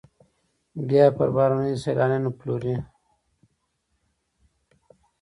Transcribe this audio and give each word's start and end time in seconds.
بیا 0.87 1.03
یې 1.09 1.15
پر 1.17 1.29
بهرنیو 1.35 1.81
سیلانیانو 1.83 2.31
پلوري 2.39 2.75